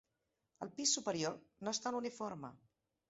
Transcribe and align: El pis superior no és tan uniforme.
El 0.65 0.71
pis 0.79 0.93
superior 0.97 1.37
no 1.67 1.75
és 1.77 1.85
tan 1.85 1.99
uniforme. 2.03 2.55